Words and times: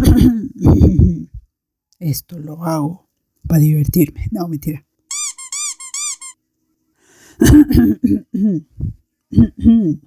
Esto 1.98 2.38
lo 2.38 2.64
hago 2.64 3.08
para 3.46 3.60
divertirme. 3.60 4.28
No, 4.30 4.48
mentira. 4.48 4.86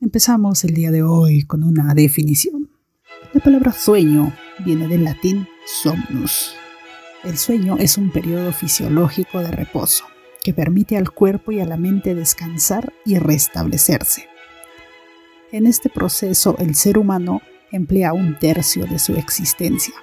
Empezamos 0.00 0.64
el 0.64 0.74
día 0.74 0.90
de 0.90 1.02
hoy 1.02 1.42
con 1.42 1.62
una 1.62 1.92
definición. 1.94 2.70
La 3.32 3.40
palabra 3.40 3.72
sueño 3.72 4.34
viene 4.64 4.88
del 4.88 5.04
latín 5.04 5.46
somnus. 5.66 6.54
El 7.22 7.36
sueño 7.36 7.76
es 7.78 7.98
un 7.98 8.10
periodo 8.10 8.52
fisiológico 8.52 9.40
de 9.40 9.50
reposo 9.50 10.04
que 10.42 10.54
permite 10.54 10.96
al 10.96 11.10
cuerpo 11.10 11.52
y 11.52 11.60
a 11.60 11.66
la 11.66 11.76
mente 11.76 12.14
descansar 12.14 12.94
y 13.04 13.18
restablecerse. 13.18 14.26
En 15.52 15.66
este 15.66 15.90
proceso 15.90 16.56
el 16.58 16.74
ser 16.74 16.96
humano 16.96 17.42
emplea 17.70 18.12
un 18.12 18.38
tercio 18.38 18.86
de 18.86 18.98
su 18.98 19.14
existencia 19.14 19.94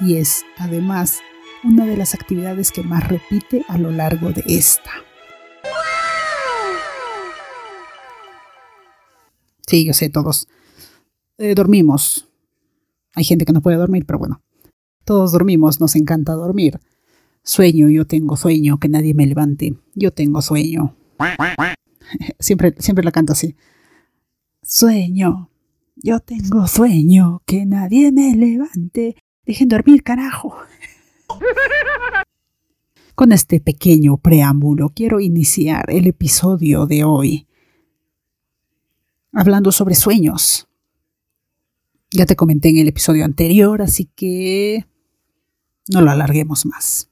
y 0.00 0.16
es, 0.16 0.44
además, 0.58 1.20
una 1.64 1.86
de 1.86 1.96
las 1.96 2.14
actividades 2.14 2.70
que 2.70 2.82
más 2.82 3.08
repite 3.08 3.64
a 3.68 3.78
lo 3.78 3.90
largo 3.90 4.30
de 4.30 4.42
esta. 4.46 4.90
Sí, 9.66 9.84
yo 9.84 9.92
sé, 9.92 10.10
todos 10.10 10.48
eh, 11.38 11.54
dormimos. 11.54 12.28
Hay 13.14 13.24
gente 13.24 13.44
que 13.44 13.52
no 13.52 13.62
puede 13.62 13.76
dormir, 13.76 14.06
pero 14.06 14.18
bueno, 14.18 14.42
todos 15.04 15.32
dormimos, 15.32 15.80
nos 15.80 15.96
encanta 15.96 16.34
dormir. 16.34 16.78
Sueño, 17.42 17.88
yo 17.88 18.06
tengo 18.06 18.36
sueño, 18.36 18.78
que 18.78 18.88
nadie 18.88 19.14
me 19.14 19.26
levante. 19.26 19.74
Yo 19.94 20.12
tengo 20.12 20.42
sueño. 20.42 20.96
Siempre, 22.38 22.74
siempre 22.78 23.04
la 23.04 23.10
canto 23.10 23.32
así. 23.32 23.56
Sueño, 24.62 25.50
yo 25.96 26.20
tengo 26.20 26.66
sueño, 26.66 27.42
que 27.46 27.66
nadie 27.66 28.12
me 28.12 28.34
levante. 28.34 29.16
Dejen 29.44 29.68
dormir, 29.68 30.02
carajo. 30.02 30.56
Con 33.14 33.32
este 33.32 33.60
pequeño 33.60 34.18
preámbulo 34.18 34.90
quiero 34.90 35.20
iniciar 35.20 35.86
el 35.88 36.06
episodio 36.06 36.86
de 36.86 37.04
hoy 37.04 37.46
hablando 39.32 39.72
sobre 39.72 39.94
sueños. 39.94 40.68
Ya 42.10 42.26
te 42.26 42.36
comenté 42.36 42.70
en 42.70 42.78
el 42.78 42.88
episodio 42.88 43.24
anterior, 43.24 43.82
así 43.82 44.06
que 44.14 44.86
no 45.92 46.00
lo 46.00 46.10
alarguemos 46.10 46.66
más. 46.66 47.10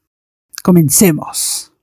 Comencemos. 0.62 1.73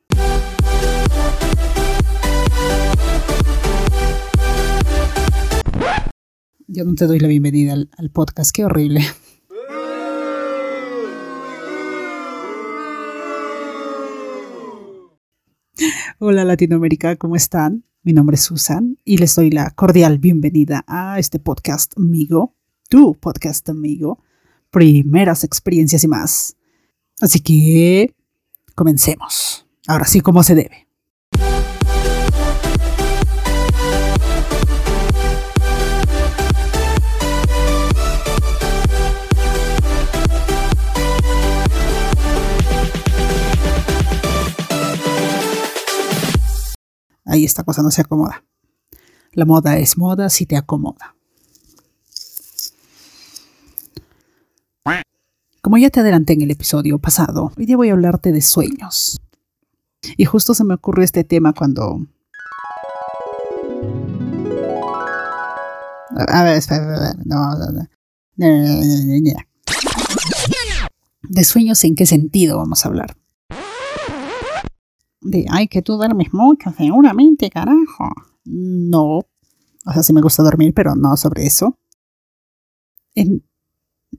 Yo 6.73 6.85
no 6.85 6.95
te 6.95 7.05
doy 7.05 7.19
la 7.19 7.27
bienvenida 7.27 7.73
al, 7.73 8.11
podcast, 8.11 8.55
qué 8.55 8.63
horrible. 8.63 9.01
Hola 16.19 16.45
Latinoamérica, 16.45 17.17
¿cómo 17.17 17.35
están? 17.35 17.83
Mi 18.03 18.13
nombre 18.13 18.35
es 18.35 18.43
Susan 18.43 18.97
y 19.03 19.17
les 19.17 19.35
doy 19.35 19.51
la 19.51 19.71
cordial 19.71 20.17
bienvenida 20.17 20.85
a 20.87 21.19
este 21.19 21.39
podcast 21.39 21.91
amigo, 21.97 22.55
tu 22.87 23.15
podcast 23.15 23.67
amigo, 23.67 24.23
primeras 24.69 25.43
experiencias 25.43 26.05
y 26.05 26.07
más. 26.07 26.55
Así 27.19 27.41
que 27.41 28.15
comencemos. 28.75 29.67
Ahora 29.87 30.05
sí, 30.05 30.21
como 30.21 30.41
se 30.41 30.55
debe. 30.55 30.90
Ahí 47.31 47.45
esta 47.45 47.63
cosa 47.63 47.81
no 47.81 47.91
se 47.91 48.01
acomoda. 48.01 48.43
La 49.31 49.45
moda 49.45 49.77
es 49.77 49.97
moda 49.97 50.29
si 50.29 50.45
te 50.45 50.57
acomoda. 50.57 51.15
Como 55.61 55.77
ya 55.77 55.89
te 55.89 56.01
adelanté 56.01 56.33
en 56.33 56.41
el 56.41 56.51
episodio 56.51 56.99
pasado, 56.99 57.53
hoy 57.57 57.65
día 57.65 57.77
voy 57.77 57.87
a 57.87 57.93
hablarte 57.93 58.33
de 58.33 58.41
sueños. 58.41 59.21
Y 60.17 60.25
justo 60.25 60.53
se 60.53 60.65
me 60.65 60.73
ocurrió 60.73 61.05
este 61.05 61.23
tema 61.23 61.53
cuando... 61.53 62.05
A 66.27 66.43
ver, 66.43 66.57
espera, 66.57 67.13
no, 67.23 67.55
no, 67.55 67.71
no. 67.71 67.87
De 71.21 71.43
sueños, 71.45 71.81
¿en 71.85 71.95
qué 71.95 72.05
sentido 72.05 72.57
vamos 72.57 72.83
a 72.83 72.89
hablar? 72.89 73.20
De, 75.21 75.45
ay, 75.49 75.67
que 75.67 75.81
tú 75.81 75.97
duermes 75.97 76.33
mucho, 76.33 76.73
seguramente, 76.75 77.49
carajo. 77.49 78.09
No. 78.45 79.19
O 79.85 79.93
sea, 79.93 80.03
sí 80.03 80.13
me 80.13 80.21
gusta 80.21 80.43
dormir, 80.43 80.73
pero 80.73 80.95
no 80.95 81.15
sobre 81.15 81.45
eso. 81.45 81.77
En 83.13 83.43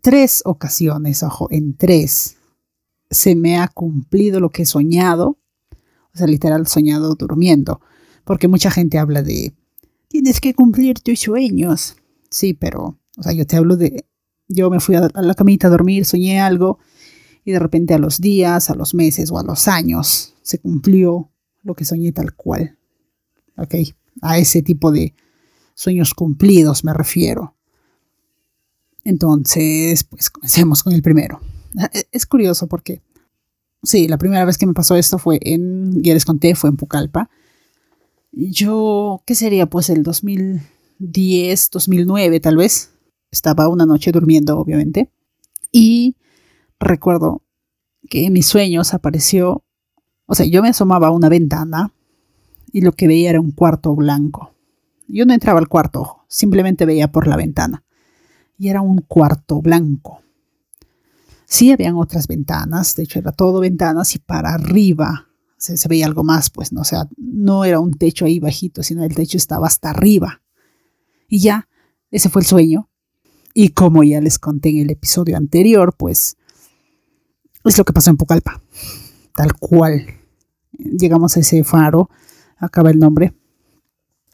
tres 0.01 0.43
ocasiones, 0.45 1.23
ojo, 1.23 1.49
en 1.51 1.77
tres, 1.77 2.37
se 3.11 3.35
me 3.35 3.59
ha 3.59 3.69
cumplido 3.69 4.41
lo 4.41 4.51
que 4.51 4.63
he 4.63 4.67
soñado. 4.67 5.39
O 6.15 6.19
sea, 6.19 6.27
literal, 6.27 6.67
soñado 6.67 7.15
durmiendo. 7.15 7.81
Porque 8.25 8.49
mucha 8.49 8.71
gente 8.71 8.99
habla 8.99 9.23
de, 9.23 9.55
tienes 10.09 10.41
que 10.41 10.55
cumplir 10.55 11.01
tus 11.01 11.21
sueños. 11.21 11.97
Sí, 12.31 12.55
pero, 12.55 12.99
o 13.17 13.23
sea, 13.23 13.33
yo 13.33 13.47
te 13.47 13.57
hablo 13.57 13.77
de, 13.77 14.07
yo 14.47 14.71
me 14.71 14.79
fui 14.79 14.95
a 14.95 15.09
la 15.13 15.35
camita 15.35 15.67
a 15.67 15.71
dormir, 15.71 16.05
soñé 16.05 16.41
algo 16.41 16.79
y 17.45 17.51
de 17.51 17.59
repente 17.59 17.95
a 17.95 17.99
los 17.99 18.21
días, 18.21 18.71
a 18.71 18.75
los 18.75 18.95
meses 18.95 19.33
o 19.33 19.39
a 19.39 19.43
los 19.43 19.67
años 19.67 20.32
se 20.43 20.59
cumplió 20.59 21.31
lo 21.63 21.75
que 21.75 21.85
soñé 21.85 22.13
tal 22.13 22.35
cual. 22.35 22.79
¿Ok? 23.57 23.75
A 24.21 24.39
ese 24.39 24.63
tipo 24.63 24.93
de 24.93 25.15
sueños 25.75 26.15
cumplidos 26.15 26.85
me 26.85 26.93
refiero. 26.93 27.57
Entonces, 29.05 30.05
pues 30.05 30.31
comencemos 30.31 30.83
con 30.83 30.93
el 30.93 31.03
primero. 31.03 31.41
Es 32.13 32.27
curioso 32.27 32.67
porque, 32.67 33.03
sí, 33.83 34.09
la 34.09 34.19
primera 34.19 34.45
vez 34.45 34.59
que 34.59 34.67
me 34.67 34.75
pasó 34.75 34.97
esto 34.97 35.19
fue 35.19 35.39
en, 35.43 36.03
ya 36.03 36.15
les 36.15 36.25
conté, 36.25 36.55
fue 36.55 36.71
en 36.71 36.77
Pucallpa. 36.77 37.31
Yo, 38.33 39.23
¿qué 39.27 39.35
sería? 39.35 39.67
Pues 39.67 39.91
el 39.91 40.03
2010, 40.03 41.71
2009 41.71 42.41
tal 42.41 42.57
vez. 42.57 42.91
Estaba 43.31 43.69
una 43.69 43.87
noche 43.87 44.13
durmiendo, 44.13 44.59
obviamente. 44.59 45.11
Y 45.71 46.17
recuerdo 46.79 47.43
que 48.11 48.27
en 48.27 48.35
mis 48.35 48.47
sueños 48.47 48.93
apareció, 48.93 49.65
o 50.33 50.35
sea, 50.35 50.47
yo 50.47 50.63
me 50.63 50.71
asomaba 50.71 51.09
a 51.09 51.11
una 51.11 51.29
ventana 51.29 51.93
y 52.73 52.81
lo 52.81 52.93
que 52.93 53.07
veía 53.07 53.29
era 53.29 53.39
un 53.39 53.51
cuarto 53.51 53.95
blanco. 53.95 54.55
Yo 55.07 55.27
no 55.27 55.35
entraba 55.35 55.59
al 55.59 55.69
cuarto, 55.69 56.25
simplemente 56.27 56.87
veía 56.87 57.13
por 57.13 57.27
la 57.27 57.37
ventana. 57.37 57.85
Y 58.57 58.71
era 58.71 58.81
un 58.81 59.03
cuarto 59.03 59.61
blanco. 59.61 60.23
Sí 61.45 61.71
habían 61.71 61.97
otras 61.97 62.29
ventanas, 62.29 62.95
de 62.95 63.03
hecho 63.03 63.19
era 63.19 63.33
todo 63.33 63.61
ventanas 63.61 64.15
y 64.15 64.21
para 64.21 64.55
arriba 64.55 65.29
se, 65.59 65.77
se 65.77 65.87
veía 65.87 66.07
algo 66.07 66.25
más, 66.25 66.49
pues, 66.49 66.73
¿no? 66.73 66.81
o 66.81 66.85
sea, 66.85 67.07
no 67.19 67.67
era 67.67 67.79
un 67.79 67.93
techo 67.93 68.25
ahí 68.25 68.41
bajito, 68.41 68.83
sino 68.83 69.05
el 69.05 69.15
techo 69.15 69.37
estaba 69.37 69.67
hasta 69.67 69.91
arriba. 69.91 70.41
Y 71.29 71.41
ya, 71.41 71.69
ese 72.11 72.31
fue 72.31 72.41
el 72.41 72.47
sueño. 72.47 72.89
Y 73.53 73.69
como 73.73 74.03
ya 74.03 74.23
les 74.23 74.39
conté 74.39 74.71
en 74.71 74.79
el 74.79 74.93
episodio 74.93 75.37
anterior, 75.37 75.95
pues 75.95 76.39
es 77.67 77.77
lo 77.77 77.85
que 77.85 77.93
pasó 77.93 78.09
en 78.09 78.17
Pucallpa, 78.17 78.63
tal 79.35 79.53
cual. 79.59 80.22
Llegamos 80.73 81.37
a 81.37 81.41
ese 81.41 81.65
faro, 81.65 82.11
acaba 82.59 82.91
el 82.91 82.99
nombre. 82.99 83.35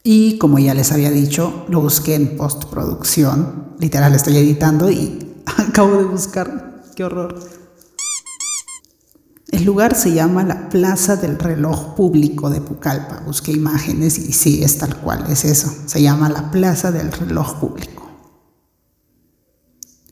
Y 0.03 0.37
como 0.37 0.59
ya 0.59 0.73
les 0.73 0.91
había 0.91 1.11
dicho, 1.11 1.65
lo 1.69 1.81
busqué 1.81 2.15
en 2.15 2.37
postproducción. 2.37 3.75
Literal, 3.79 4.15
estoy 4.15 4.37
editando 4.37 4.89
y 4.89 5.33
acabo 5.57 5.97
de 5.97 6.05
buscar. 6.05 6.83
¡Qué 6.95 7.03
horror! 7.03 7.39
El 9.51 9.65
lugar 9.65 9.95
se 9.95 10.13
llama 10.13 10.43
la 10.43 10.69
Plaza 10.69 11.15
del 11.15 11.39
Reloj 11.39 11.95
Público 11.95 12.49
de 12.49 12.61
Pucallpa. 12.61 13.23
Busqué 13.25 13.51
imágenes 13.51 14.19
y 14.19 14.31
sí, 14.31 14.63
es 14.63 14.77
tal 14.77 14.95
cual, 14.97 15.25
es 15.29 15.43
eso. 15.43 15.73
Se 15.85 16.01
llama 16.01 16.29
la 16.29 16.51
Plaza 16.51 16.91
del 16.91 17.11
Reloj 17.11 17.59
Público. 17.59 18.09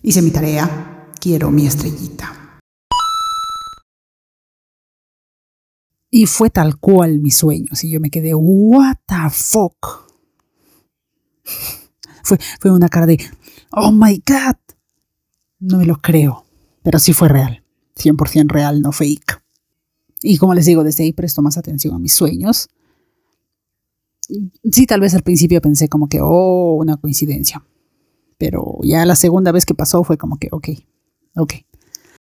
Hice 0.01 0.21
mi 0.21 0.31
tarea, 0.31 1.07
quiero 1.19 1.51
mi 1.51 1.67
estrellita. 1.67 2.46
Y 6.09 6.25
fue 6.25 6.49
tal 6.49 6.77
cual 6.77 7.19
mi 7.19 7.31
sueño. 7.31 7.67
Y 7.81 7.89
yo 7.89 7.99
me 7.99 8.09
quedé, 8.09 8.33
what 8.33 8.97
the 9.07 9.29
fuck. 9.31 10.07
Fue, 12.23 12.37
fue 12.59 12.71
una 12.71 12.89
cara 12.89 13.05
de, 13.05 13.19
oh 13.71 13.91
my 13.91 14.21
god. 14.25 14.57
No 15.59 15.77
me 15.77 15.85
lo 15.85 15.97
creo. 15.97 16.45
Pero 16.83 16.99
sí 16.99 17.13
fue 17.13 17.29
real. 17.29 17.63
100% 17.95 18.49
real, 18.49 18.81
no 18.81 18.91
fake. 18.91 19.41
Y 20.21 20.37
como 20.37 20.53
les 20.53 20.65
digo, 20.65 20.83
desde 20.83 21.03
ahí 21.03 21.13
presto 21.13 21.41
más 21.41 21.57
atención 21.57 21.93
a 21.95 21.99
mis 21.99 22.13
sueños. 22.13 22.69
Sí, 24.71 24.85
tal 24.85 24.99
vez 24.99 25.13
al 25.13 25.23
principio 25.23 25.61
pensé 25.61 25.87
como 25.87 26.09
que, 26.09 26.19
oh, 26.21 26.75
una 26.79 26.97
coincidencia. 26.97 27.63
Pero 28.37 28.79
ya 28.83 29.05
la 29.05 29.15
segunda 29.15 29.51
vez 29.51 29.65
que 29.65 29.73
pasó 29.73 30.03
fue 30.03 30.17
como 30.17 30.37
que, 30.37 30.49
ok, 30.51 30.69
ok. 31.35 31.53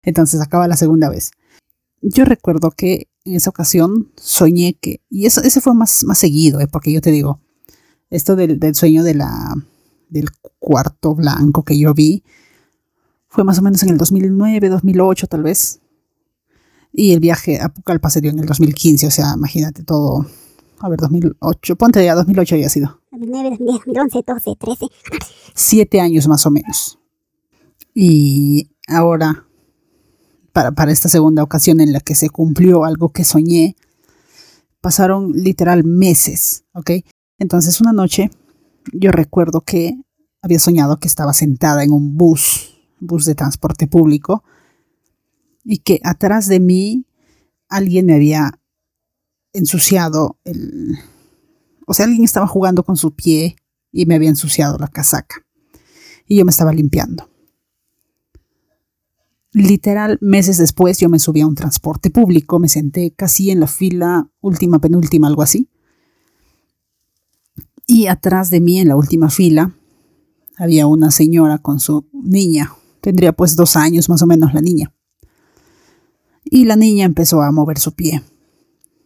Entonces 0.03 0.41
acaba 0.41 0.69
la 0.69 0.76
segunda 0.76 1.09
vez. 1.09 1.32
Yo 2.00 2.25
recuerdo 2.25 2.70
que 2.70 3.07
en 3.25 3.35
esa 3.35 3.50
ocasión 3.50 4.11
soñé 4.17 4.75
que, 4.81 5.00
y 5.11 5.26
eso, 5.26 5.43
ese 5.43 5.61
fue 5.61 5.75
más, 5.75 6.05
más 6.05 6.19
seguido, 6.19 6.61
¿eh? 6.61 6.69
porque 6.69 6.93
yo 6.93 7.00
te 7.00 7.11
digo, 7.11 7.41
esto 8.11 8.37
del, 8.37 8.59
del 8.59 8.75
sueño 8.75 9.03
de 9.03 9.15
la, 9.15 9.55
del 10.09 10.31
cuarto 10.59 11.15
blanco 11.15 11.62
que 11.62 11.79
yo 11.79 11.94
vi 11.94 12.23
fue 13.29 13.44
más 13.44 13.59
o 13.59 13.62
menos 13.62 13.82
en 13.82 13.91
el 13.91 13.99
2009, 13.99 14.69
2008 14.69 15.26
tal 15.26 15.43
vez. 15.43 15.81
Y 16.93 17.12
el 17.12 17.20
viaje 17.20 17.61
a 17.61 17.69
Pucallpa 17.69 18.11
se 18.11 18.20
dio 18.20 18.31
en 18.31 18.38
el 18.38 18.47
2015, 18.47 19.06
o 19.06 19.11
sea, 19.11 19.35
imagínate 19.37 19.85
todo. 19.85 20.26
A 20.81 20.88
ver, 20.88 20.99
2008, 20.99 21.76
ponte 21.76 22.05
ya, 22.05 22.15
2008 22.15 22.55
había 22.55 22.69
sido. 22.69 23.00
2009, 23.12 23.59
2010, 23.59 23.85
2011, 23.87 24.23
12, 24.26 24.56
13. 24.59 24.87
Siete 25.55 26.00
años 26.00 26.26
más 26.26 26.47
o 26.47 26.50
menos. 26.50 26.99
Y 27.94 28.70
ahora, 28.87 29.47
para, 30.75 30.93
esta 30.93 31.08
segunda 31.08 31.43
ocasión 31.43 31.81
en 31.81 31.93
la 31.93 32.00
que 32.00 32.14
se 32.14 32.31
cumplió 32.31 32.84
algo 32.84 33.10
que 33.10 33.25
soñé, 33.25 33.76
pasaron 34.81 35.32
literal 35.32 35.84
meses, 35.84 36.64
¿ok? 36.72 36.90
Entonces 37.38 37.81
una 37.81 37.93
noche 37.93 38.31
yo 38.93 39.12
recuerdo 39.12 39.60
que 39.60 40.00
había 40.43 40.58
soñado 40.58 40.99
que 40.99 41.08
estaba 41.08 41.32
sentada 41.32 41.84
en 41.84 41.93
un 41.93 42.16
bus, 42.16 42.78
bus 43.00 43.25
de 43.25 43.34
transporte 43.34 43.87
público, 43.87 44.44
y 45.64 45.78
que 45.78 46.00
atrás 46.05 46.46
de 46.46 46.60
mí 46.60 47.05
alguien 47.69 48.06
me 48.06 48.14
había 48.14 48.58
ensuciado 49.52 50.38
el... 50.44 50.99
O 51.87 51.94
sea, 51.94 52.06
alguien 52.06 52.25
estaba 52.25 52.46
jugando 52.46 52.82
con 52.82 52.96
su 52.96 53.14
pie 53.14 53.56
y 53.93 54.06
me 54.06 54.14
había 54.14 54.28
ensuciado 54.28 54.78
la 54.78 54.88
casaca. 54.88 55.37
Y 56.26 56.37
yo 56.37 56.44
me 56.44 56.50
estaba 56.50 56.72
limpiando. 56.72 57.28
Literal, 59.58 60.19
meses 60.20 60.56
después 60.58 60.99
yo 60.99 61.08
me 61.08 61.19
subí 61.19 61.40
a 61.40 61.46
un 61.46 61.56
transporte 61.56 62.10
público, 62.10 62.60
me 62.60 62.69
senté 62.69 63.10
casi 63.10 63.50
en 63.50 63.58
la 63.58 63.66
fila 63.66 64.31
última, 64.40 64.78
penúltima, 64.78 65.26
algo 65.26 65.43
así. 65.43 65.69
Y 67.84 68.06
atrás 68.06 68.50
de 68.50 68.60
mí, 68.60 68.78
en 68.78 68.87
la 68.87 68.96
última 68.96 69.31
fila, 69.31 69.75
había 70.56 70.87
una 70.87 71.10
señora 71.10 71.58
con 71.58 71.81
su 71.81 72.06
niña. 72.12 72.72
Tendría 73.00 73.32
pues 73.32 73.56
dos 73.56 73.75
años 73.75 74.08
más 74.08 74.22
o 74.22 74.26
menos 74.26 74.55
la 74.55 74.60
niña. 74.60 74.94
Y 76.44 76.64
la 76.64 76.76
niña 76.76 77.05
empezó 77.05 77.43
a 77.43 77.50
mover 77.50 77.81
su 77.81 77.94
pie. 77.94 78.22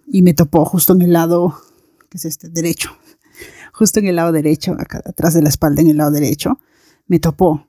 Y 0.06 0.20
me 0.20 0.34
topó 0.34 0.66
justo 0.66 0.92
en 0.92 1.00
el 1.00 1.14
lado, 1.14 1.54
¿qué 2.10 2.18
es 2.18 2.26
este? 2.26 2.50
Derecho. 2.50 2.90
Justo 3.72 4.00
en 4.00 4.06
el 4.06 4.16
lado 4.16 4.32
derecho, 4.32 4.76
atrás 4.78 5.32
de 5.32 5.40
la 5.40 5.48
espalda, 5.48 5.80
en 5.80 5.88
el 5.88 5.96
lado 5.96 6.10
derecho. 6.10 6.60
Me 7.06 7.18
topó. 7.20 7.68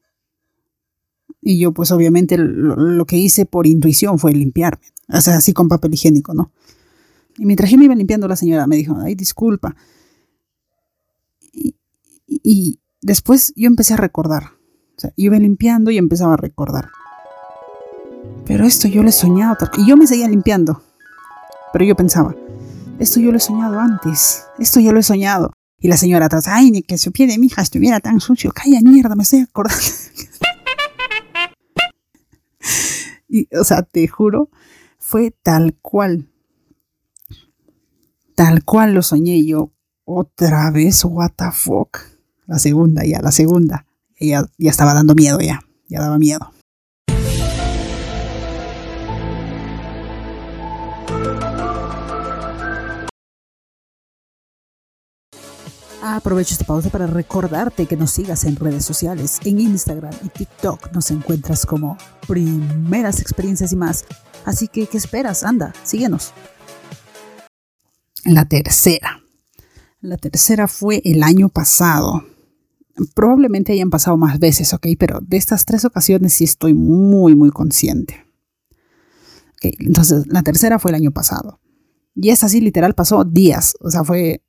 Y 1.42 1.60
yo 1.60 1.74
pues 1.74 1.92
obviamente 1.92 2.38
lo, 2.38 3.06
que 3.06 3.18
hice 3.18 3.46
por 3.46 3.68
intuición 3.68 4.18
fue 4.18 4.32
limpiarme. 4.32 4.86
O 5.10 5.20
sea, 5.20 5.38
así 5.38 5.54
con 5.54 5.68
papel 5.68 5.94
higiénico, 5.94 6.34
¿no? 6.34 6.52
Y 7.38 7.46
mientras 7.46 7.70
yo 7.70 7.78
me 7.78 7.86
iba 7.86 7.96
limpiando, 7.96 8.28
la 8.28 8.36
señora 8.36 8.68
me 8.68 8.78
dijo, 8.78 8.96
ay, 9.00 9.16
disculpa. 9.16 9.76
Y, 12.26 12.80
después 13.02 13.54
yo 13.56 13.68
empecé 13.68 13.94
a 13.94 13.98
recordar. 13.98 14.52
O 14.96 15.00
sea, 15.00 15.12
iba 15.18 15.38
limpiando 15.38 15.92
y 15.92 15.98
empezaba 15.98 16.36
a 16.36 16.38
recordar. 16.38 16.90
Pero 18.46 18.66
esto 18.66 18.88
yo 18.88 19.04
lo 19.04 19.10
he 19.10 19.14
soñado. 19.14 19.58
Y 19.78 19.88
yo 19.88 19.98
me 19.98 20.08
seguía 20.08 20.30
limpiando. 20.30 20.82
Pero 21.74 21.86
yo 21.86 21.96
pensaba, 21.96 22.36
esto 23.00 23.20
yo 23.20 23.32
lo 23.32 23.38
he 23.38 23.42
soñado 23.42 23.80
antes. 23.80 24.46
Esto 24.60 24.80
ya 24.80 24.92
lo 24.92 25.00
he 25.00 25.04
soñado. 25.04 25.52
Y 25.80 25.90
la 25.90 25.98
señora 25.98 26.28
atrás, 26.28 26.48
ay, 26.48 26.72
ni 26.72 26.82
que 26.82 26.98
su 26.98 27.12
pie 27.12 27.28
de 27.28 27.38
mi 27.38 27.48
hija 27.48 27.62
estuviera 27.62 28.00
tan 28.00 28.22
sucio. 28.22 28.52
Calla 28.52 28.80
mierda, 28.82 29.16
me 29.16 29.24
estoy 29.24 29.42
acordando. 29.42 29.84
y, 33.34 33.48
o 33.58 33.64
sea, 33.64 33.82
te 33.82 34.08
juro, 34.08 34.50
fue 35.00 35.32
tal 35.32 35.76
cual. 35.82 36.30
Tal 38.36 38.64
cual 38.64 38.94
lo 38.94 39.02
soñé 39.02 39.44
yo. 39.44 39.72
Otra 40.06 40.70
vez, 40.70 41.04
what 41.04 41.32
the 41.36 41.52
fuck. 41.52 41.98
La 42.46 42.60
segunda, 42.60 43.04
ya, 43.04 43.22
la 43.22 43.32
segunda. 43.32 43.88
Ella 44.16 44.46
ya 44.60 44.70
estaba 44.70 44.94
dando 44.94 45.16
miedo, 45.16 45.40
ya. 45.40 45.62
Ya 45.90 46.00
daba 46.00 46.20
miedo. 46.20 46.52
Aprovecho 56.06 56.54
esta 56.54 56.66
pausa 56.66 56.90
para 56.90 57.08
recordarte 57.08 57.86
que 57.86 57.96
nos 57.96 58.12
sigas 58.12 58.44
en 58.44 58.58
redes 58.58 58.84
sociales. 58.84 59.40
En 59.46 59.62
Instagram 59.62 60.14
y 60.22 60.28
TikTok 60.28 60.92
nos 60.92 61.10
encuentras 61.12 61.66
como 61.66 61.98
primeras 62.28 63.22
experiencias 63.22 63.72
y 63.72 63.78
más. 63.78 64.04
Así 64.44 64.68
que, 64.68 64.86
¿qué 64.88 64.98
esperas? 64.98 65.46
Anda, 65.46 65.72
síguenos. 65.84 66.34
La 68.26 68.44
tercera. 68.44 69.24
La 70.02 70.18
tercera 70.18 70.68
fue 70.68 71.02
el 71.06 71.24
año 71.24 71.48
pasado. 71.48 72.26
Probablemente 73.16 73.72
hayan 73.72 73.90
pasado 73.90 74.18
más 74.18 74.40
veces, 74.40 74.74
¿ok? 74.74 74.88
Pero 75.00 75.22
de 75.22 75.38
estas 75.38 75.64
tres 75.64 75.86
ocasiones 75.86 76.34
sí 76.34 76.44
estoy 76.44 76.74
muy, 76.74 77.34
muy 77.34 77.50
consciente. 77.50 78.26
Okay, 79.56 79.78
entonces, 79.80 80.28
la 80.28 80.44
tercera 80.44 80.80
fue 80.80 80.92
el 80.92 80.96
año 80.96 81.12
pasado. 81.12 81.62
Y 82.14 82.32
esa 82.32 82.50
sí, 82.50 82.60
literal, 82.60 82.94
pasó 82.94 83.24
días. 83.24 83.76
O 83.80 83.90
sea, 83.90 84.04
fue 84.04 84.44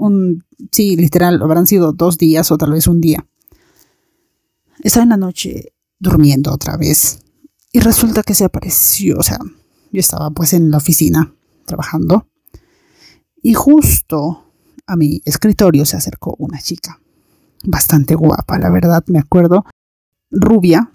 un... 0.00 0.44
Sí, 0.72 0.96
literal, 0.96 1.40
habrán 1.42 1.66
sido 1.66 1.92
dos 1.92 2.18
días 2.18 2.50
o 2.50 2.58
tal 2.58 2.72
vez 2.72 2.86
un 2.86 3.00
día. 3.00 3.26
Estaba 4.82 5.04
en 5.04 5.10
la 5.10 5.16
noche 5.16 5.72
durmiendo 5.98 6.52
otra 6.52 6.76
vez. 6.76 7.20
Y 7.72 7.80
resulta 7.80 8.22
que 8.22 8.34
se 8.34 8.44
apareció, 8.44 9.18
o 9.18 9.22
sea, 9.22 9.38
yo 9.92 10.00
estaba 10.00 10.30
pues 10.30 10.52
en 10.54 10.70
la 10.70 10.78
oficina 10.78 11.34
trabajando. 11.66 12.26
Y 13.42 13.54
justo 13.54 14.52
a 14.86 14.96
mi 14.96 15.22
escritorio 15.24 15.84
se 15.84 15.96
acercó 15.96 16.34
una 16.38 16.60
chica 16.60 17.00
bastante 17.64 18.14
guapa, 18.14 18.58
la 18.58 18.70
verdad, 18.70 19.04
me 19.08 19.18
acuerdo, 19.18 19.64
rubia, 20.30 20.92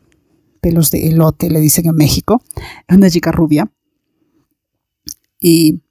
pelos 0.61 0.91
de 0.91 1.07
elote, 1.07 1.49
le 1.49 1.59
dicen 1.59 1.85
en 1.85 1.95
México, 1.95 2.41
una 2.89 3.09
chica 3.09 3.31
rubia, 3.31 3.71
y 5.39 5.81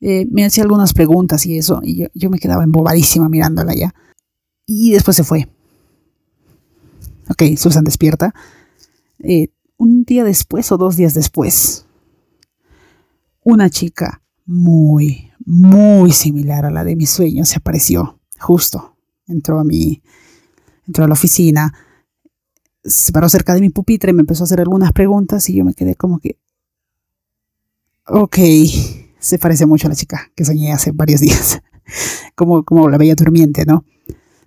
eh, 0.00 0.26
me 0.30 0.44
hacía 0.44 0.64
algunas 0.64 0.92
preguntas 0.92 1.46
y 1.46 1.58
eso, 1.58 1.80
y 1.82 2.06
yo, 2.14 2.30
me 2.30 2.38
quedaba 2.38 2.64
embobadísima 2.64 3.28
mirándola 3.28 3.74
ya, 3.74 3.94
y 4.66 4.92
después 4.92 5.16
se 5.16 5.24
fue. 5.24 5.48
Ok, 7.28 7.42
Susan 7.56 7.84
despierta. 7.84 8.34
Eh, 9.20 9.48
un 9.76 10.04
día 10.04 10.24
después 10.24 10.70
o 10.72 10.78
dos 10.78 10.96
días 10.96 11.14
después, 11.14 11.86
una 13.42 13.70
chica 13.70 14.22
muy, 14.44 15.30
muy 15.44 16.12
similar 16.12 16.66
a 16.66 16.70
la 16.70 16.84
de 16.84 16.96
mis 16.96 17.10
sueños 17.10 17.48
se 17.48 17.58
apareció 17.58 18.18
justo 18.38 18.96
entró 19.30 19.58
a 19.58 19.64
mi, 19.64 20.02
entró 20.86 21.04
a 21.04 21.08
la 21.08 21.14
oficina, 21.14 21.72
se 22.82 23.12
paró 23.12 23.28
cerca 23.28 23.54
de 23.54 23.60
mi 23.60 23.70
pupitre, 23.70 24.12
me 24.12 24.20
empezó 24.20 24.42
a 24.42 24.46
hacer 24.46 24.60
algunas 24.60 24.92
preguntas 24.92 25.48
y 25.48 25.54
yo 25.54 25.64
me 25.64 25.74
quedé 25.74 25.94
como 25.94 26.18
que, 26.18 26.38
ok, 28.06 28.38
se 29.20 29.38
parece 29.38 29.66
mucho 29.66 29.86
a 29.86 29.90
la 29.90 29.96
chica 29.96 30.30
que 30.34 30.44
soñé 30.44 30.72
hace 30.72 30.92
varios 30.92 31.20
días, 31.26 31.60
como, 32.34 32.64
como 32.64 32.88
la 32.88 32.98
bella 32.98 33.14
durmiente, 33.14 33.64
¿no? 33.64 33.84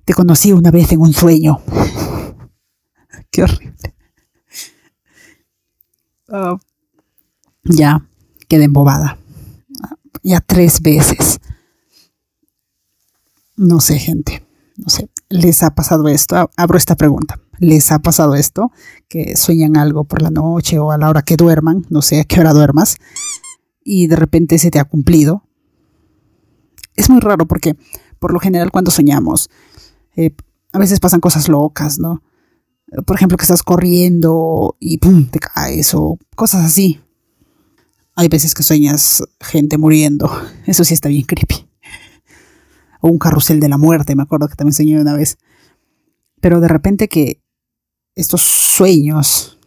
Te 0.05 0.13
conocí 0.13 0.51
una 0.51 0.71
vez 0.71 0.91
en 0.91 0.99
un 0.99 1.13
sueño. 1.13 1.61
Qué 3.31 3.43
horrible. 3.43 3.95
Ah, 6.29 6.57
ya, 7.63 8.05
quedé 8.47 8.65
embobada. 8.65 9.17
Ya 10.23 10.41
tres 10.41 10.81
veces. 10.81 11.39
No 13.55 13.79
sé, 13.79 13.99
gente 13.99 14.43
no 14.77 14.89
sé, 14.89 15.09
les 15.29 15.63
ha 15.63 15.71
pasado 15.71 16.07
esto, 16.07 16.49
abro 16.57 16.77
esta 16.77 16.95
pregunta, 16.95 17.39
¿les 17.59 17.91
ha 17.91 17.99
pasado 17.99 18.35
esto? 18.35 18.71
Que 19.07 19.35
sueñan 19.35 19.77
algo 19.77 20.03
por 20.03 20.21
la 20.21 20.29
noche 20.29 20.79
o 20.79 20.91
a 20.91 20.97
la 20.97 21.09
hora 21.09 21.21
que 21.21 21.37
duerman, 21.37 21.85
no 21.89 22.01
sé 22.01 22.21
a 22.21 22.23
qué 22.23 22.39
hora 22.39 22.53
duermas, 22.53 22.97
y 23.83 24.07
de 24.07 24.15
repente 24.15 24.57
se 24.57 24.71
te 24.71 24.79
ha 24.79 24.85
cumplido. 24.85 25.43
Es 26.95 27.09
muy 27.09 27.19
raro 27.19 27.47
porque 27.47 27.75
por 28.19 28.33
lo 28.33 28.39
general 28.39 28.71
cuando 28.71 28.91
soñamos, 28.91 29.49
eh, 30.15 30.31
a 30.71 30.79
veces 30.79 30.99
pasan 30.99 31.19
cosas 31.19 31.49
locas, 31.49 31.99
¿no? 31.99 32.23
Por 33.05 33.15
ejemplo, 33.15 33.37
que 33.37 33.43
estás 33.43 33.63
corriendo 33.63 34.75
y 34.79 34.97
¡pum! 34.97 35.25
te 35.25 35.39
caes 35.39 35.93
o 35.95 36.17
cosas 36.35 36.63
así. 36.63 37.01
Hay 38.15 38.27
veces 38.27 38.53
que 38.53 38.61
sueñas 38.61 39.23
gente 39.39 39.77
muriendo. 39.77 40.29
Eso 40.67 40.83
sí 40.83 40.93
está 40.93 41.09
bien 41.09 41.23
creepy 41.23 41.67
o 43.03 43.09
un 43.09 43.19
carrusel 43.19 43.59
de 43.59 43.67
la 43.67 43.77
muerte, 43.77 44.15
me 44.15 44.23
acuerdo 44.23 44.47
que 44.47 44.55
también 44.55 44.73
soñé 44.73 44.99
una 44.99 45.13
vez. 45.13 45.37
Pero 46.39 46.61
de 46.61 46.69
repente 46.69 47.09
que 47.09 47.41
estos 48.15 48.41
sueños, 48.41 49.59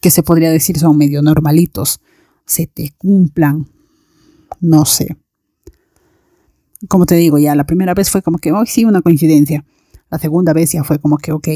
que 0.00 0.10
se 0.10 0.22
podría 0.22 0.50
decir 0.50 0.78
son 0.78 0.96
medio 0.96 1.20
normalitos, 1.20 2.00
se 2.48 2.66
te 2.66 2.94
cumplan, 2.96 3.68
no 4.60 4.84
sé. 4.84 5.16
Como 6.88 7.06
te 7.06 7.14
digo, 7.14 7.38
ya 7.38 7.54
la 7.54 7.66
primera 7.66 7.94
vez 7.94 8.10
fue 8.10 8.22
como 8.22 8.38
que, 8.38 8.52
oh, 8.52 8.64
sí, 8.66 8.84
una 8.84 9.02
coincidencia. 9.02 9.64
La 10.10 10.18
segunda 10.18 10.52
vez 10.52 10.72
ya 10.72 10.82
fue 10.82 10.98
como 10.98 11.18
que, 11.18 11.32
ok, 11.32 11.48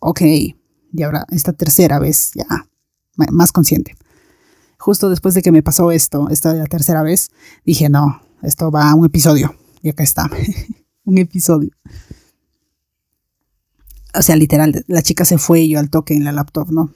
ok, 0.00 0.20
y 0.22 1.02
ahora 1.02 1.26
esta 1.30 1.52
tercera 1.52 1.98
vez 1.98 2.32
ya 2.34 2.46
más 3.30 3.52
consciente. 3.52 3.96
Justo 4.78 5.10
después 5.10 5.34
de 5.34 5.42
que 5.42 5.52
me 5.52 5.62
pasó 5.62 5.90
esto, 5.90 6.30
esta 6.30 6.54
la 6.54 6.66
tercera 6.66 7.02
vez, 7.02 7.30
dije, 7.66 7.88
no, 7.90 8.22
esto 8.42 8.70
va 8.70 8.90
a 8.90 8.94
un 8.94 9.04
episodio. 9.04 9.54
Y 9.82 9.90
acá 9.90 10.04
está, 10.04 10.30
un 11.04 11.18
episodio. 11.18 11.70
O 14.14 14.22
sea, 14.22 14.36
literal, 14.36 14.84
la 14.86 15.02
chica 15.02 15.26
se 15.26 15.36
fue 15.36 15.68
yo 15.68 15.78
al 15.78 15.90
toque 15.90 16.14
en 16.14 16.24
la 16.24 16.32
laptop, 16.32 16.70
¿no? 16.70 16.94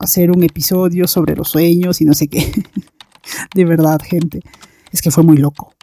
Hacer 0.00 0.30
un 0.30 0.42
episodio 0.42 1.06
sobre 1.06 1.36
los 1.36 1.48
sueños 1.48 2.00
y 2.00 2.04
no 2.04 2.14
sé 2.14 2.28
qué. 2.28 2.52
de 3.54 3.64
verdad, 3.64 4.00
gente. 4.02 4.40
Es 4.92 5.02
que 5.02 5.10
fue 5.10 5.24
muy 5.24 5.36
loco. 5.36 5.74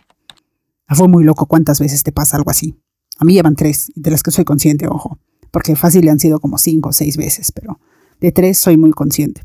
Fue 0.88 1.08
muy 1.08 1.24
loco 1.24 1.46
cuántas 1.46 1.80
veces 1.80 2.04
te 2.04 2.12
pasa 2.12 2.38
algo 2.38 2.52
así. 2.52 2.78
A 3.18 3.26
mí 3.26 3.34
llevan 3.34 3.56
tres, 3.56 3.92
de 3.96 4.12
las 4.12 4.24
que 4.24 4.32
soy 4.32 4.46
consciente, 4.46 4.88
ojo. 4.88 5.20
Porque 5.52 5.76
fácil 5.76 6.08
han 6.10 6.20
sido 6.20 6.40
como 6.40 6.58
cinco 6.58 6.90
o 6.90 6.94
seis 6.94 7.18
veces, 7.18 7.52
pero 7.52 7.80
de 8.20 8.32
tres 8.32 8.58
soy 8.58 8.78
muy 8.78 8.92
consciente. 8.92 9.44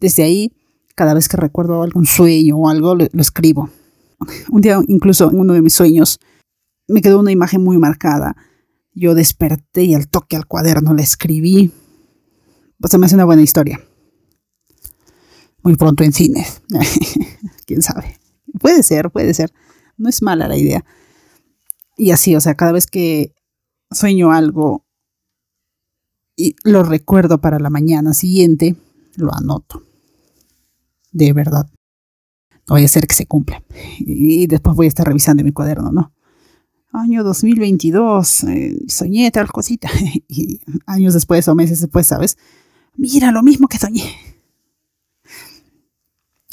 Desde 0.00 0.22
ahí, 0.22 0.52
cada 0.94 1.14
vez 1.14 1.28
que 1.28 1.36
recuerdo 1.36 1.82
algún 1.82 2.06
sueño 2.06 2.56
o 2.56 2.68
algo, 2.68 2.94
lo, 2.94 3.04
escribo. 3.20 3.70
Un 4.50 4.60
día, 4.60 4.80
incluso 4.88 5.30
en 5.30 5.38
uno 5.38 5.52
de 5.52 5.62
mis 5.62 5.74
sueños, 5.74 6.18
me 6.88 7.02
quedó 7.02 7.20
una 7.20 7.32
imagen 7.32 7.62
muy 7.62 7.78
marcada. 7.78 8.36
Yo 8.94 9.14
desperté 9.14 9.84
y 9.84 9.94
al 9.94 10.08
toque 10.08 10.36
al 10.36 10.46
cuaderno 10.46 10.94
le 10.94 11.02
escribí. 11.02 11.72
Pues 12.78 12.90
se 12.90 12.98
me 12.98 13.06
hace 13.06 13.14
una 13.14 13.24
buena 13.24 13.42
historia. 13.42 13.80
Muy 15.64 15.76
pronto 15.76 16.04
en 16.04 16.12
cines. 16.12 16.62
Quién 17.66 17.82
sabe. 17.82 18.20
Puede 18.60 18.82
ser, 18.82 19.10
puede 19.10 19.34
ser. 19.34 19.52
No 19.96 20.08
es 20.08 20.22
mala 20.22 20.46
la 20.46 20.56
idea. 20.56 20.84
Y 21.96 22.10
así, 22.10 22.36
o 22.36 22.40
sea, 22.40 22.54
cada 22.54 22.72
vez 22.72 22.86
que 22.86 23.34
sueño 23.90 24.30
algo 24.30 24.84
y 26.36 26.56
lo 26.64 26.82
recuerdo 26.82 27.40
para 27.40 27.58
la 27.58 27.70
mañana 27.70 28.12
siguiente, 28.12 28.76
lo 29.16 29.32
anoto. 29.34 29.82
De 31.12 31.32
verdad. 31.32 31.66
No 32.68 32.74
voy 32.74 32.84
a 32.84 32.88
ser 32.88 33.06
que 33.06 33.14
se 33.14 33.26
cumpla. 33.26 33.62
Y 33.98 34.46
después 34.46 34.76
voy 34.76 34.86
a 34.86 34.88
estar 34.88 35.06
revisando 35.06 35.44
mi 35.44 35.52
cuaderno, 35.52 35.92
¿no? 35.92 36.12
Año 36.92 37.24
2022, 37.24 38.44
eh, 38.44 38.76
soñé 38.86 39.30
tal 39.30 39.50
cosita. 39.50 39.88
Y 40.28 40.60
años 40.86 41.14
después 41.14 41.46
o 41.48 41.54
meses 41.54 41.80
después, 41.80 42.06
¿sabes? 42.06 42.36
Mira, 42.96 43.30
lo 43.30 43.42
mismo 43.42 43.68
que 43.68 43.78
soñé. 43.78 44.33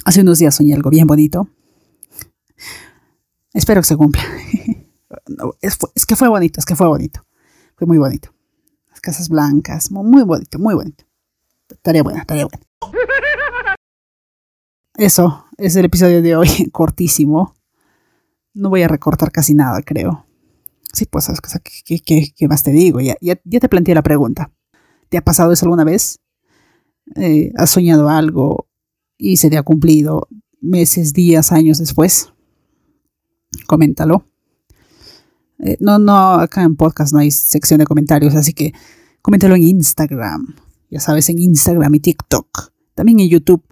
Hace 0.04 0.22
unos 0.22 0.40
días 0.40 0.56
soñé 0.56 0.74
algo 0.74 0.90
bien 0.90 1.06
bonito. 1.06 1.48
Espero 3.54 3.82
que 3.82 3.88
se 3.88 3.98
cumpla. 3.98 4.24
es, 5.62 6.06
que 6.06 6.16
fue 6.16 6.30
bonito, 6.30 6.60
es 6.60 6.66
que 6.66 6.76
fue 6.76 6.88
bonito. 6.88 7.26
Fue 7.76 7.88
muy 7.88 7.98
bonito. 7.98 8.34
Las 8.90 9.02
casas 9.02 9.30
blancas, 9.30 9.92
muy, 9.92 10.24
bonito, 10.24 10.60
muy 10.60 10.74
bonito. 10.74 11.04
Tarea 11.82 12.04
buena, 12.04 12.26
tarea 12.26 12.46
buena. 12.46 12.66
Eso 14.98 15.46
es 15.58 15.76
el 15.76 15.86
episodio 15.86 16.22
de 16.22 16.36
hoy, 16.36 16.70
cortísimo. 16.72 17.54
No 18.54 18.70
voy 18.70 18.84
a 18.84 18.88
recortar 18.88 19.32
casi 19.32 19.54
nada, 19.54 19.82
creo. 19.82 20.26
Sí, 20.94 21.06
pues, 21.06 21.30
¿qué, 22.06 22.48
más 22.48 22.64
te 22.64 22.72
digo? 22.72 23.00
Ya, 23.00 23.16
ya, 23.22 23.36
te 23.36 23.70
planteé 23.70 23.96
la 23.96 24.02
pregunta. 24.02 24.52
¿Te 25.10 25.18
ha 25.18 25.22
pasado 25.22 25.54
eso 25.54 25.66
alguna 25.66 25.86
vez? 25.86 26.20
Eh, 27.16 27.52
¿Has 27.56 27.70
soñado 27.70 28.10
algo 28.10 28.68
y 29.22 29.38
se 29.38 29.52
te 29.52 29.58
ha 29.58 29.62
cumplido 29.62 30.28
meses, 30.62 31.14
días, 31.14 31.52
años 31.52 31.78
después? 31.78 32.34
Coméntalo. 33.68 34.26
Eh, 35.60 35.78
no, 35.80 36.00
no, 36.00 36.34
acá 36.34 36.64
en 36.64 36.76
podcast 36.76 37.14
no 37.14 37.20
hay 37.20 37.30
sección 37.30 37.78
de 37.78 37.86
comentarios, 37.86 38.34
así 38.34 38.52
que 38.54 38.74
coméntalo 39.22 39.56
en 39.56 39.62
Instagram. 39.62 40.56
Ya 40.90 41.00
sabes, 41.00 41.30
en 41.30 41.38
Instagram 41.38 41.94
y 41.94 42.00
TikTok. 42.00 42.72
También 42.96 43.20
en 43.20 43.30
YouTube 43.30 43.64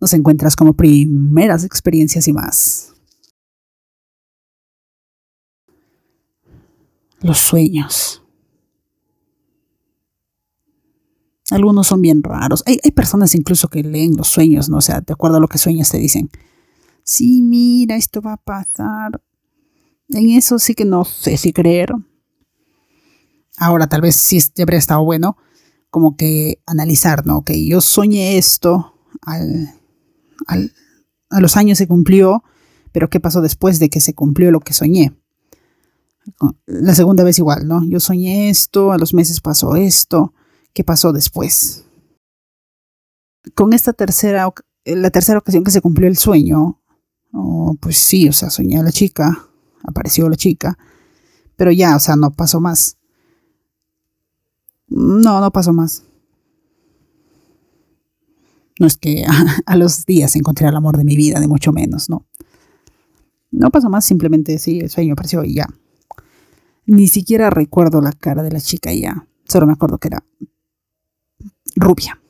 nos 0.00 0.12
encuentras 0.14 0.54
como 0.54 0.74
primeras 0.74 1.64
experiencias 1.64 2.28
y 2.28 2.32
más. 2.32 2.94
Los 7.22 7.38
sueños. 7.38 8.21
Algunos 11.52 11.86
son 11.86 12.00
bien 12.00 12.22
raros. 12.22 12.64
Hay, 12.66 12.78
personas 12.92 13.34
incluso 13.34 13.68
que 13.68 13.82
leen 13.82 14.16
los 14.16 14.28
sueños, 14.28 14.70
¿no? 14.70 14.78
O 14.78 14.80
sea, 14.80 15.02
de 15.02 15.12
acuerdo 15.12 15.36
a 15.36 15.40
lo 15.40 15.48
que 15.48 15.58
sueñas 15.58 15.90
te 15.90 15.98
dicen, 15.98 16.30
sí, 17.04 17.42
mira, 17.42 17.96
esto 17.96 18.22
va 18.22 18.34
a 18.34 18.36
pasar. 18.38 19.20
En 20.08 20.30
eso 20.30 20.58
sí 20.58 20.74
que 20.74 20.86
no 20.86 21.04
sé 21.04 21.36
si 21.36 21.52
creer. 21.52 21.92
Ahora 23.58 23.86
tal 23.86 24.00
vez 24.00 24.16
sí 24.16 24.38
habría 24.60 24.78
estado 24.78 25.04
bueno 25.04 25.36
como 25.90 26.16
que 26.16 26.62
analizar, 26.64 27.26
¿no? 27.26 27.44
Que 27.44 27.66
yo 27.66 27.82
soñé 27.82 28.38
esto, 28.38 28.94
al, 29.20 29.74
a 30.48 31.40
los 31.40 31.58
años 31.58 31.76
se 31.76 31.86
cumplió, 31.86 32.44
pero 32.92 33.10
¿qué 33.10 33.20
pasó 33.20 33.42
después 33.42 33.78
de 33.78 33.90
que 33.90 34.00
se 34.00 34.14
cumplió 34.14 34.50
lo 34.50 34.60
que 34.60 34.72
soñé? 34.72 35.12
La 36.64 36.94
segunda 36.94 37.24
vez 37.24 37.38
igual, 37.38 37.68
¿no? 37.68 37.84
Yo 37.86 38.00
soñé 38.00 38.48
esto, 38.48 38.92
a 38.92 38.96
los 38.96 39.12
meses 39.12 39.42
pasó 39.42 39.76
esto, 39.76 40.32
¿qué 40.72 40.84
pasó 40.84 41.12
después? 41.12 41.84
Con 43.54 43.72
esta 43.72 43.92
tercera, 43.92 44.48
la 44.84 45.10
tercera 45.10 45.38
ocasión 45.38 45.64
que 45.64 45.70
se 45.70 45.80
cumplió 45.80 46.08
el 46.08 46.16
sueño, 46.16 46.80
oh, 47.32 47.76
pues 47.80 47.96
sí, 47.96 48.28
o 48.28 48.32
sea, 48.32 48.50
soñé 48.50 48.78
a 48.78 48.82
la 48.82 48.92
chica, 48.92 49.48
apareció 49.82 50.28
la 50.28 50.36
chica, 50.36 50.78
pero 51.56 51.70
ya, 51.72 51.96
o 51.96 52.00
sea, 52.00 52.16
no 52.16 52.30
pasó 52.32 52.60
más. 52.60 52.96
No, 54.88 55.40
no 55.40 55.50
pasó 55.50 55.72
más. 55.72 56.04
No 58.78 58.86
es 58.86 58.96
que 58.96 59.24
a, 59.66 59.76
los 59.76 60.06
días 60.06 60.34
encontré 60.36 60.68
el 60.68 60.76
amor 60.76 60.96
de 60.96 61.04
mi 61.04 61.16
vida, 61.16 61.40
de 61.40 61.48
mucho 61.48 61.72
menos, 61.72 62.08
¿no? 62.10 62.26
No 63.50 63.70
pasó 63.70 63.90
más, 63.90 64.04
simplemente 64.04 64.58
sí, 64.58 64.80
el 64.80 64.90
sueño 64.90 65.12
apareció 65.12 65.44
y 65.44 65.54
ya. 65.54 65.68
Ni 66.86 67.06
siquiera 67.06 67.50
recuerdo 67.50 68.00
la 68.00 68.12
cara 68.12 68.42
de 68.42 68.50
la 68.50 68.60
chica 68.60 68.92
y 68.92 69.02
ya. 69.02 69.26
Solo 69.44 69.66
me 69.66 69.72
acuerdo 69.72 69.98
que 69.98 70.08
era 70.08 70.24
rubia. 71.76 72.20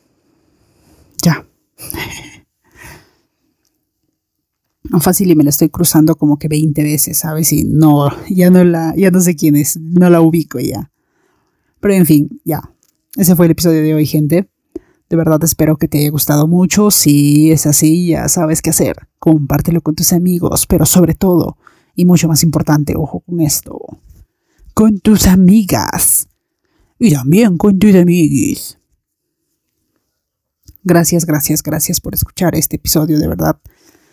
Ya. 1.22 1.46
fácil 5.00 5.30
y 5.30 5.34
me 5.34 5.44
la 5.44 5.50
estoy 5.50 5.68
cruzando 5.68 6.16
como 6.16 6.38
que 6.38 6.48
20 6.48 6.82
veces, 6.82 7.18
¿sabes? 7.18 7.52
Y 7.52 7.64
no, 7.64 8.10
ya 8.30 8.50
no 8.50 8.64
la, 8.64 8.94
ya 8.96 9.10
no 9.10 9.20
sé 9.20 9.36
quién 9.36 9.56
es, 9.56 9.78
no 9.78 10.08
la 10.10 10.20
ubico 10.20 10.58
ya. 10.58 10.90
Pero 11.80 11.94
en 11.94 12.06
fin, 12.06 12.40
ya. 12.44 12.62
Ese 13.16 13.36
fue 13.36 13.46
el 13.46 13.52
episodio 13.52 13.82
de 13.82 13.94
hoy, 13.94 14.06
gente. 14.06 14.48
De 15.10 15.16
verdad 15.16 15.42
espero 15.44 15.76
que 15.76 15.88
te 15.88 15.98
haya 15.98 16.10
gustado 16.10 16.46
mucho. 16.46 16.90
Si 16.90 17.50
es 17.50 17.66
así, 17.66 18.08
ya 18.08 18.28
sabes 18.28 18.62
qué 18.62 18.70
hacer. 18.70 18.96
Compártelo 19.18 19.82
con 19.82 19.94
tus 19.94 20.12
amigos, 20.12 20.66
pero 20.66 20.86
sobre 20.86 21.14
todo, 21.14 21.58
y 21.94 22.06
mucho 22.06 22.28
más 22.28 22.42
importante, 22.42 22.94
ojo 22.96 23.20
con 23.20 23.40
esto, 23.40 23.78
con 24.72 25.00
tus 25.00 25.26
amigas. 25.26 26.28
Y 26.98 27.12
también 27.12 27.58
con 27.58 27.78
tus 27.78 27.94
amiguis. 27.94 28.78
Gracias, 30.84 31.26
gracias, 31.26 31.62
gracias 31.62 32.00
por 32.00 32.14
escuchar 32.14 32.54
este 32.54 32.76
episodio, 32.76 33.18
de 33.18 33.28
verdad 33.28 33.60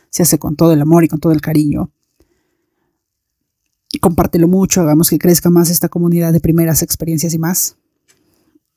se 0.09 0.23
hace 0.23 0.39
con 0.39 0.55
todo 0.55 0.73
el 0.73 0.81
amor 0.81 1.03
y 1.03 1.07
con 1.07 1.19
todo 1.19 1.33
el 1.33 1.41
cariño. 1.41 1.91
Compártelo 4.01 4.47
mucho, 4.47 4.81
hagamos 4.81 5.09
que 5.09 5.19
crezca 5.19 5.49
más 5.49 5.69
esta 5.69 5.89
comunidad 5.89 6.31
de 6.31 6.39
primeras 6.39 6.83
experiencias 6.83 7.33
y 7.33 7.39
más. 7.39 7.75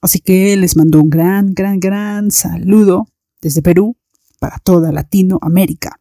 Así 0.00 0.18
que 0.18 0.56
les 0.56 0.76
mando 0.76 1.00
un 1.00 1.10
gran, 1.10 1.54
gran, 1.54 1.78
gran 1.78 2.30
saludo 2.30 3.06
desde 3.40 3.62
Perú 3.62 3.96
para 4.40 4.58
toda 4.58 4.90
Latinoamérica, 4.90 6.00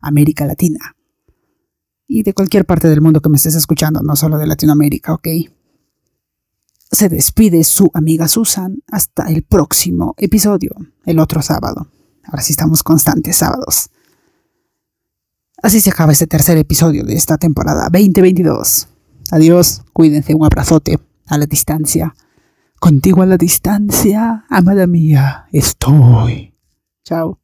América 0.00 0.46
Latina. 0.46 0.96
Y 2.06 2.22
de 2.22 2.32
cualquier 2.32 2.64
parte 2.64 2.88
del 2.88 3.00
mundo 3.00 3.20
que 3.20 3.28
me 3.28 3.36
estés 3.36 3.54
escuchando, 3.54 4.00
no 4.02 4.16
solo 4.16 4.38
de 4.38 4.46
Latinoamérica, 4.46 5.12
¿ok? 5.12 5.28
se 6.94 7.08
despide 7.08 7.64
su 7.64 7.90
amiga 7.94 8.28
Susan 8.28 8.82
hasta 8.90 9.28
el 9.28 9.42
próximo 9.42 10.14
episodio, 10.16 10.70
el 11.04 11.18
otro 11.18 11.42
sábado. 11.42 11.88
Ahora 12.24 12.42
sí 12.42 12.52
estamos 12.52 12.82
constantes 12.82 13.36
sábados. 13.36 13.90
Así 15.62 15.80
se 15.80 15.90
acaba 15.90 16.12
este 16.12 16.26
tercer 16.26 16.56
episodio 16.58 17.04
de 17.04 17.14
esta 17.14 17.38
temporada 17.38 17.88
2022. 17.90 18.88
Adiós, 19.30 19.82
cuídense, 19.92 20.34
un 20.34 20.44
abrazote 20.44 20.98
a 21.26 21.38
la 21.38 21.46
distancia. 21.46 22.14
Contigo 22.78 23.22
a 23.22 23.26
la 23.26 23.38
distancia, 23.38 24.44
amada 24.48 24.86
mía, 24.86 25.46
estoy. 25.52 26.54
Chao. 27.04 27.40